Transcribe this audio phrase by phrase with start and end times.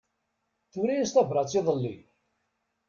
[0.71, 1.95] Tura-yas tabrat iḍelli.